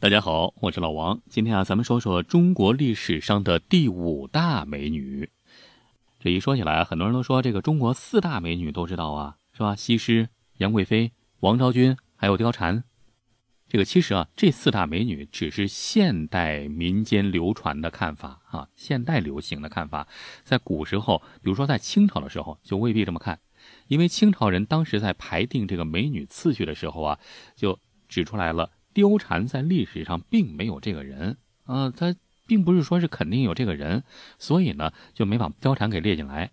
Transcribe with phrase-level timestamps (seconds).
[0.00, 1.20] 大家好，我是老王。
[1.28, 5.28] 今天啊，咱们说说中国历史上的第五大美女。
[6.20, 9.74] 这一说起来，很多人都说这个中国四大美女都知道啊，是吧？
[9.74, 12.84] 西施、杨贵妃、王昭君，还有貂蝉。
[13.66, 20.06] 这个其实啊，这四大美女只是现代民间流传的看法啊，现代流行的看法。
[20.44, 23.40] 在古时候，比如说在清朝的时候，就未必这么看，
[23.88, 27.18] 因为清朝人当时在排定这个美女次序的时候啊，
[27.56, 28.70] 就指出来了。
[28.98, 32.16] 貂蝉在历史上并没有这个人啊，他
[32.48, 34.02] 并不是说是肯定有这个人，
[34.40, 36.50] 所以呢就没把貂蝉给列进来。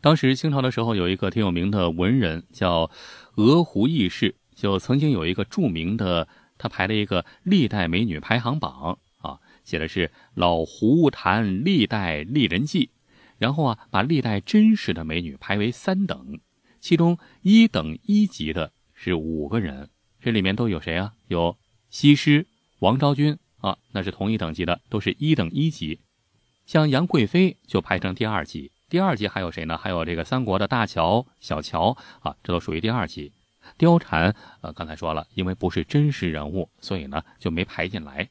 [0.00, 2.90] 当时清朝的时候，有一个挺有名的文人叫
[3.36, 6.26] 鹅湖义士，就曾经有一个著名的，
[6.58, 12.90] 他排了一个历代美女排行榜啊，写的是老胡谈历代丽人记，
[13.38, 16.40] 然后啊把历代真实的美女排为三等，
[16.80, 19.90] 其中一等一级的是五个人。
[20.26, 21.14] 这里面都有谁啊？
[21.28, 21.56] 有
[21.88, 22.48] 西施、
[22.80, 26.00] 王昭君啊，那是同一等级的，都是一等一级。
[26.66, 29.78] 像杨贵妃就排成第二级，第二级还有谁呢？
[29.78, 33.30] 还有这个三国的大乔、小乔啊，这都属于第二级。
[33.78, 38.28] 貂蝉，呃，刚才说了，因为不是真实人物，所以呢就没排进来。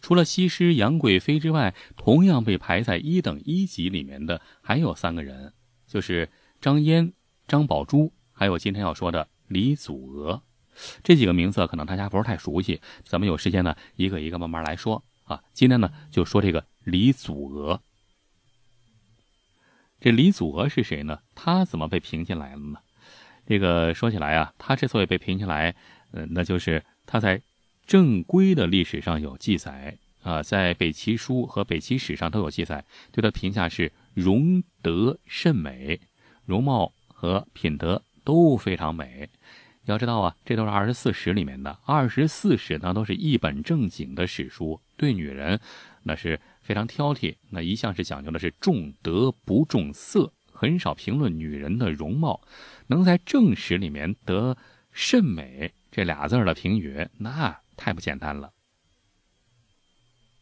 [0.00, 5.52] 除了西施、杨贵妃之外，同样被排在一等一级里面的还有三个人，
[5.86, 7.12] 就是张嫣、
[7.46, 10.40] 张宝珠，还有今天要说的李祖娥。
[11.02, 15.42] 这几个名字可能大家不是太熟悉，咱们有时间呢，一个一个慢慢来说啊。
[15.52, 17.80] 今天呢，就说这个李祖娥。
[20.00, 21.20] 这李祖娥是谁呢？
[21.34, 22.78] 她怎么被评进来了呢？
[23.46, 25.74] 这个说起来啊，她之所以被评进来，
[26.12, 27.40] 呃，那就是她在
[27.86, 36.00] 正规的历史上有记载啊，在北齐书和北齐史上都有记载，对她评价是容德甚美，
[36.44, 39.28] 容貌和品德都非常美。
[39.86, 41.78] 要知道啊，这都是二十四史里面的。
[41.84, 45.60] 二十四史呢，都是一本正经的史书，对女人
[46.04, 47.34] 那是非常挑剔。
[47.50, 52.40] 那一向是讲究的是重德不重色，很少评论女人的容貌。
[52.86, 54.56] 能在正史里面得
[54.90, 58.52] “甚美”这俩字的评语，那太不简单了。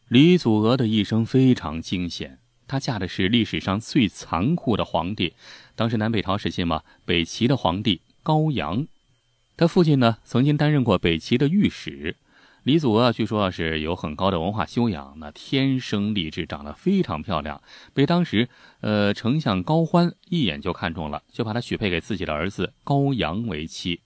[0.07, 5.33] 李祖娥的一生非常惊险，她嫁的是历史上最残酷的皇帝，
[5.75, 8.87] 当时南北朝时期嘛，北齐的皇帝高阳。
[9.63, 12.17] 他父亲呢，曾经担任过北齐的御史。
[12.63, 17.61] 李祖娥据说是有很高的文化修养，那天生丽质，长得非常漂亮，
[17.93, 18.49] 被当时
[18.81, 24.01] 呃丞相高欢一眼就看中了，就把她许配给自己的儿子高阳为妻。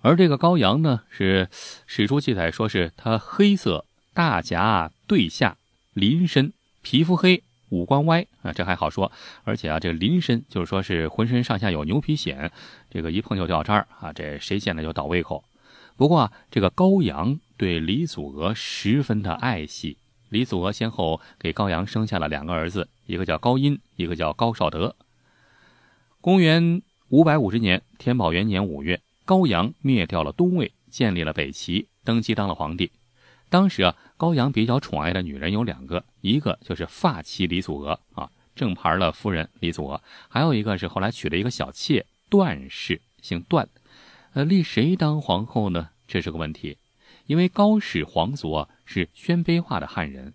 [0.00, 1.50] 而这个高阳呢，是
[1.86, 3.84] 史书记载说是他黑色，
[4.14, 5.58] 大颊对下，
[5.92, 7.42] 鳞身，皮肤黑。
[7.70, 9.10] 五官歪啊，这还好说，
[9.42, 12.50] 而且啊，这个鳞身就是说是浑身上下有牛皮癣，
[12.90, 15.42] 这个一碰就掉渣儿啊，这谁见了就倒胃口。
[15.96, 19.96] 不过啊，这个高阳对李祖娥十分的爱惜，
[20.28, 24.94] 李祖娥先后给高阳生下了两个儿子，一个叫高音，一个叫高绍德。
[26.20, 32.90] 公元五百五十年，天宝元年五月，高阳灭掉了东魏，建立了北齐，登基当了皇帝。
[33.50, 43.68] 当时啊，高阳比较宠爱的女人有两个，一个就是发妻李祖娥啊，正牌的夫人李祖娥，还有一个是后来娶了一个小妾段氏，姓段。
[44.34, 45.88] 呃，立谁当皇后呢？
[46.06, 46.78] 这是个问题，
[47.26, 50.32] 因为高氏皇族啊是鲜卑化的汉人，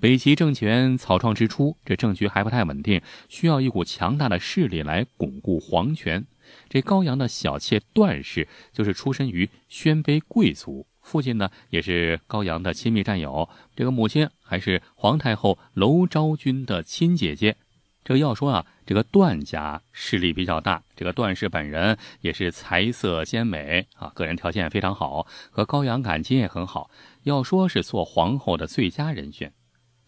[0.00, 6.26] 北齐政权草创之初，这政局还不太稳定，需要一股强大的势力来巩固皇权。
[6.68, 10.84] 这高阳的小妾段氏就是出身于鲜卑贵族。
[11.06, 13.48] 父亲呢，也是高阳的亲密战友。
[13.76, 17.56] 这个母亲还是皇太后娄昭君的亲姐姐。
[18.02, 20.82] 这个要说啊，这个段家势力比较大。
[20.96, 26.90] 这个段氏本人也是才色兼美啊，个人条件非常好，和高阳感情也很好。
[27.22, 29.52] 要说是做皇后的最佳人选。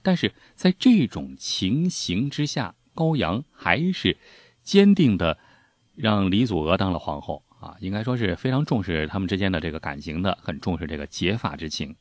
[0.03, 4.17] 但是在这种情形之下，高阳还是
[4.65, 5.39] 坚定的
[5.95, 7.45] 让李祖娥当了皇后。
[7.61, 11.97] 啊，应该说是非常重视他们之间的这个感情的，很重视这个结发之情。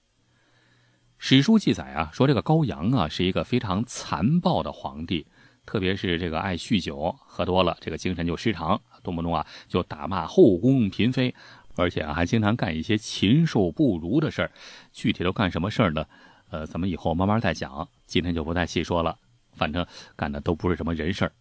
[1.17, 5.25] 史书记载啊，说这个高阳啊是一个非常残暴的皇帝，
[5.65, 11.33] 特别是这个爱酗酒，喝多了这个精神就失常，动不动啊就打骂后宫嫔妃，
[11.75, 14.51] 而且啊还经常干一些禽兽不如的事儿。
[14.91, 16.05] 具体都干什么事儿呢？
[16.51, 19.17] 呃，咱们以后慢慢再讲，今天就不再细说了。
[19.55, 19.83] 反正
[20.15, 21.31] 干的都不是什么人事儿。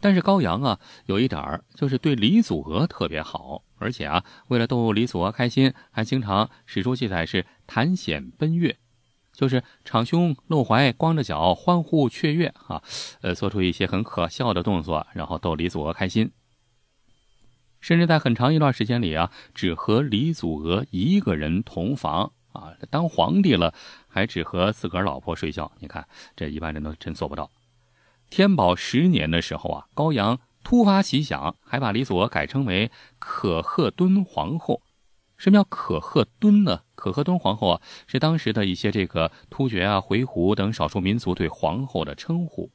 [0.00, 8.76] 但是高阳啊，有一点儿就是对李祖娥特别好，而且啊，为了逗李祖娥开心，还经常史书记载是弹弦奔月，
[9.32, 12.82] 就是敞胸露怀、光着脚欢呼雀跃啊，
[13.22, 16.30] 呃，做出一些很可笑的动作，然后逗李祖娥开心。
[17.80, 22.72] 甚至在很长一段时间里啊，只和李祖娥一个人同房啊。
[22.90, 23.72] 当皇帝了，
[24.08, 25.70] 还只和自个儿老婆睡觉。
[25.78, 27.50] 你看，这一般人都真做不到。
[28.28, 34.82] 天宝十年的时候啊，高阳突发奇想，还把李祖娥改称为可贺敦皇后。
[35.36, 36.80] 什么叫可贺敦呢？
[36.94, 42.70] 可贺敦皇后啊，是当时的一些这个突厥啊、回鹘等少数民族对皇后的称呼。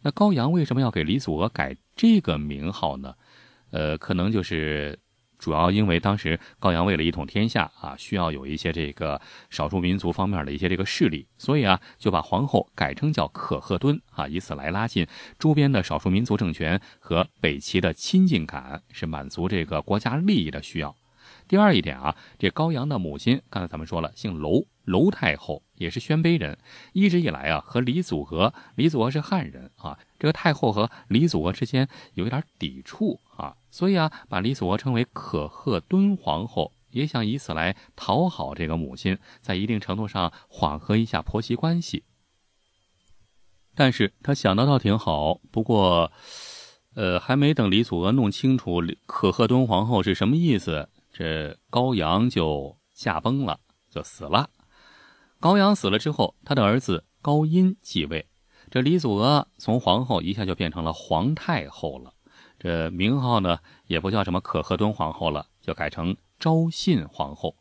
[0.00, 3.14] 那高阳为什么要给李祖娥改这个名号呢？
[3.70, 4.98] 呃，可能就是
[5.38, 9.20] 主要因为当时高阳为了一统天下啊，需要有一些这个
[9.50, 15.06] 少数民族方面的一些这个势力，所以啊，就把皇后改称叫可贺敦啊，以此来拉近
[15.38, 20.94] 周边的少数民族政权和北齐的亲近感，是满足这个国家利益的需要。
[21.46, 26.58] 第二一点啊，这高阳的母亲，刚才咱们说了，姓娄，娄太后也是鲜卑人，
[26.92, 42.02] 一直以来啊和李祖娥，李祖娥是汉人啊，这个太后和李祖娥之间有一点抵触啊，所以啊把李祖娥称为可贺敦皇后，也想以此来讨好这个母亲，在一定程度上缓和一下婆媳关系。
[43.76, 46.10] 但是他想的倒挺好，不过，
[46.94, 50.88] 呃，还没等李祖娥弄清楚可贺敦皇后是什么意思。
[51.12, 54.50] 这高阳就驾崩了，就死了。
[55.38, 58.26] 高阳死了之后，他的儿子高音继位。
[58.68, 62.12] 这李祖娥从皇后一下就变成了皇太后了。
[62.58, 67.54] 这名号呢，也不叫什么可贺敦皇后了，就改成昭信皇后。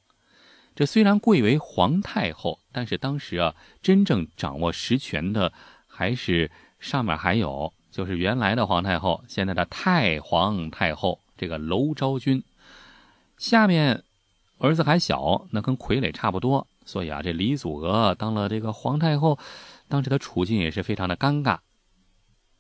[0.76, 5.52] 这虽然贵为皇太后，但是当时啊，真正掌握实权的
[5.88, 12.44] 还是上面还有，就是原来的皇太后，现在的太皇太后这个娄昭君。
[13.38, 14.04] 下面，
[14.58, 19.38] 儿子还小，那跟傀儡差不多，所以啊，这李祖娥当了这个皇太后，
[19.88, 21.60] 当时的处境也是非常的尴尬。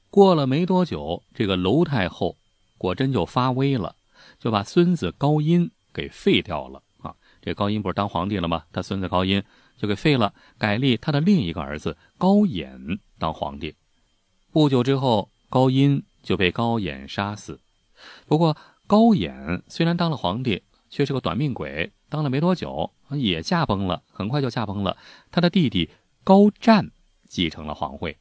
[0.09, 2.37] 过了没多久，这个娄太后
[2.77, 3.95] 果真就发威了，
[4.39, 7.13] 就把孙子高音给废掉了啊！
[7.41, 8.63] 这高音不是当皇帝了吗？
[8.71, 9.43] 他孙子高音
[9.77, 12.79] 就给废了，改立他的另一个儿子高演
[13.19, 13.75] 当皇帝。
[14.51, 17.59] 不久之后，高音就被高演杀死。
[18.25, 18.55] 不过，
[18.87, 24.97] 高演虽然当了皇帝，却是个短命鬼，当了没多久也驾崩了，很快就驾崩了。
[25.31, 25.89] 他的弟弟
[26.23, 26.89] 高湛
[27.27, 28.17] 继承了皇位。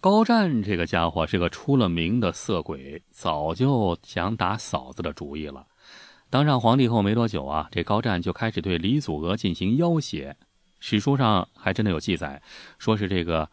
[0.00, 5.66] 高湛这个家伙是个出了名的色鬼，早就想打嫂子的主意了。
[6.30, 10.34] 当上皇帝后没多久啊，这高湛就开始对李祖娥进行要挟。
[10.78, 12.40] 史书上还真的有记载，
[12.78, 13.50] 说是这个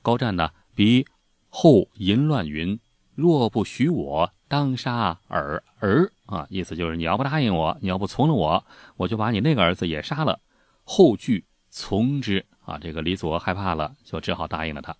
[0.00, 1.04] 高湛呢，比
[1.48, 2.78] 后淫乱云。
[3.16, 6.46] 若不许我，当杀尔儿啊！
[6.48, 8.64] 意思就是你要不答应我，你要不从了我，
[8.96, 10.38] 我就把你那个儿子也杀了。
[10.84, 12.78] 后惧从之啊！
[12.78, 14.96] 这个李祖娥害怕了，就只好答应了他。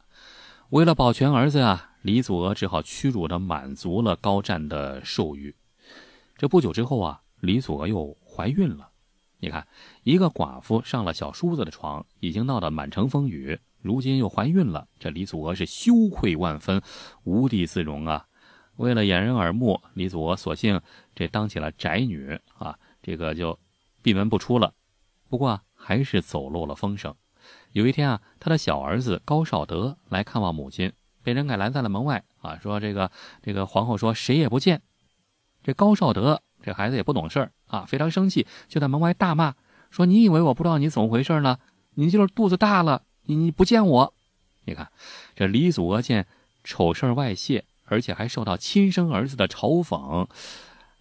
[0.70, 5.54] 为了保全儿子啊，李祖娥只好屈辱的满足了高湛的授欲。
[6.36, 8.90] 这不久之后啊，李祖娥又怀孕了。
[9.38, 9.66] 你看，
[10.02, 13.58] 一个寡妇上了小叔子的床，已经闹得满城风雨。
[13.80, 16.82] 如今又怀孕了，这李祖娥是羞愧万分，
[17.24, 18.26] 无地自容啊！
[18.76, 20.78] 为了掩人耳目，李祖娥索性
[21.14, 23.58] 这当起了宅女啊，这个就
[24.02, 24.74] 闭门不出了。
[25.30, 27.14] 不过还是走漏了风声。
[27.72, 30.92] 有一天啊，他的小儿子高绍德来看望母亲，
[31.22, 33.10] 被人给拦在了门外啊，说这个
[33.42, 34.82] 这个皇后说谁也不见。
[35.62, 39.54] 这高绍德这孩子也不懂事啊，非常生气，就在门外大骂
[39.90, 41.58] 说：“你以为我不知道你怎么回事呢？
[41.94, 44.14] 你就是肚子大了。”你你不见我，
[44.64, 44.90] 你看
[45.36, 46.26] 这李祖娥见
[46.64, 50.26] 丑事外泄，而且还受到亲生儿子的嘲讽，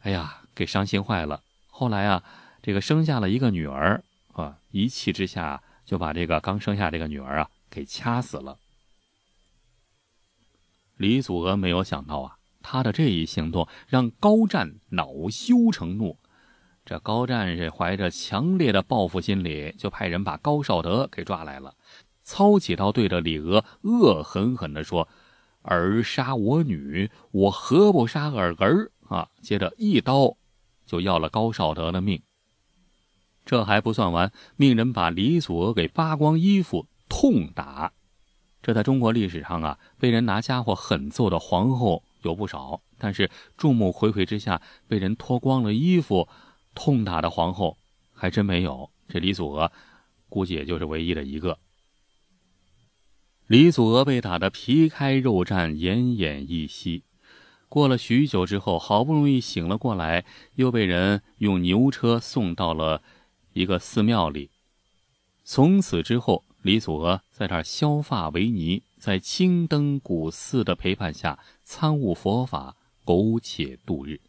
[0.01, 1.41] 哎呀，给伤心坏了。
[1.69, 2.21] 后来啊，
[2.61, 4.03] 这个生下了一个女儿
[4.33, 8.59] 啊，一气之下就把这个刚生下这个女儿啊给掐死了。
[10.97, 16.19] 李祖娥没有想到啊，他的这一行动让高湛恼羞成怒。
[16.83, 21.73] 这高湛是怀着强烈的报复心理，就派人把高绍德给抓来了。
[22.23, 25.07] 操起刀，对着李娥恶狠狠地说
[25.63, 29.29] ：“儿杀我女，我何不杀尔儿？”啊！
[29.41, 30.35] 接着一刀
[30.85, 32.21] 就要了高绍德的命。
[33.47, 37.93] 这还不算完，命人把李祖娥给扒光衣服痛打。
[38.61, 46.27] 这在中国历史上啊，被人拿家伙狠揍的皇后有不少，但是众目睽睽之下被人脱光了衣服
[46.75, 47.77] 痛打的皇后
[48.13, 48.89] 还真没有。
[49.07, 49.71] 这李祖娥
[50.27, 51.57] 估计也就是唯一的一个。
[53.45, 57.05] 李祖娥被打得皮开肉绽、奄奄一息，
[57.69, 60.25] 过了许久之后，好不容易醒了过来，
[60.55, 63.01] 又被人用牛车送到了
[63.57, 64.51] 一个寺庙里。
[65.43, 74.19] 从此之后，李祖娥在这儿削发为尼，在青灯古寺的陪伴下参悟佛法，苟且度日。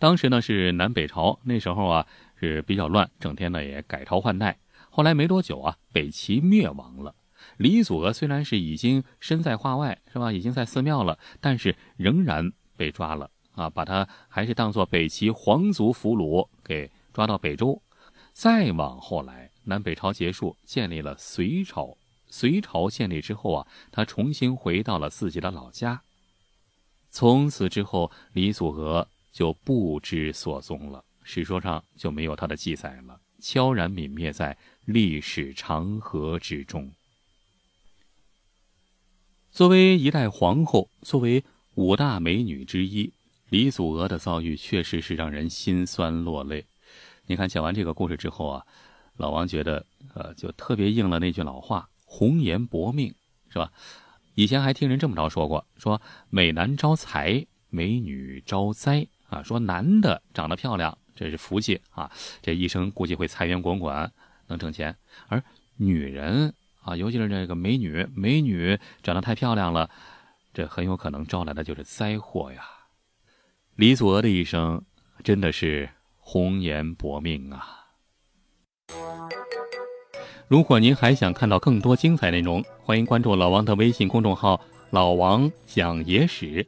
[0.00, 2.06] 当时呢是南北朝，那时候啊
[2.40, 4.58] 是比较乱，整天呢也改朝换代。
[4.90, 7.14] 后来没多久啊，北齐灭亡了。
[7.58, 10.32] 李祖娥虽然是已经身在化外，是吧？
[10.32, 17.82] 已经在寺庙了，但是仍然被抓了啊，把他还是当做北齐皇族俘虏给抓到北周。
[18.32, 21.98] 再往后来，南北朝结束，建立了隋朝。
[22.28, 26.00] 隋朝建立之后啊，他重新回到了自己的老家。
[27.10, 34.56] 从此之后，李祖娥就不知所踪了，史书上就没有他的记载了，悄然泯灭在。
[34.84, 36.92] 历史长河之中，
[39.50, 41.44] 作为一代皇后，作为
[41.74, 43.12] 五大美女之一，
[43.48, 46.64] 李祖娥的遭遇确实是让人心酸落泪。
[47.28, 48.64] 你看，讲完这个故事之后啊，
[49.18, 53.14] 老王觉得，呃，就特别应了那句老话：“红颜薄命”，
[53.52, 53.70] 是吧？
[54.34, 59.42] 以前还听人这么着说过，说美男招财，美女招灾啊。
[59.42, 64.10] 说男的长得漂亮，这是福气啊，这一生估计会财源滚滚。
[64.46, 65.44] 能挣钱，而
[65.76, 69.90] 女人啊，尤其是这个美女，美女长得太漂亮了，
[70.54, 72.62] 这很有可能招来的就是灾祸呀。
[73.74, 74.82] 李祖娥的一生
[75.22, 75.90] 真的是
[76.30, 77.86] 红颜薄命啊！
[80.46, 84.60] 如果您还想看到更多精彩内容，欢迎关注老王的微信公众号
[84.92, 86.66] “老王讲野史”，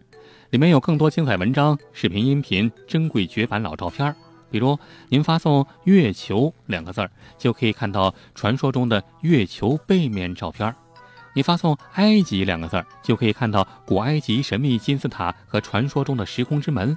[0.49, 4.17] 里面有更多精彩文章、视频、音频、珍贵绝版老照片
[4.51, 4.79] 比如，
[5.11, 10.73] 您发送“月球”两个字儿，就可以看到传说中的月球背面照片；
[11.35, 16.97] 你发送“埃及”两个字儿，就可以看到古埃及神秘金字塔和传说中的时空之门；